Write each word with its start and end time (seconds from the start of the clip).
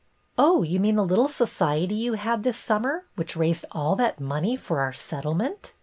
"Oh, 0.39 0.63
you 0.63 0.79
mean 0.79 0.95
the 0.95 1.05
little 1.05 1.29
society 1.29 1.93
you 1.93 2.13
had 2.13 2.41
this 2.41 2.57
summer, 2.57 3.05
which 3.15 3.35
raised 3.35 3.65
all 3.71 3.95
that 3.97 4.19
money 4.19 4.55
for 4.57 4.79
our 4.79 4.93
Settlement? 4.93 5.73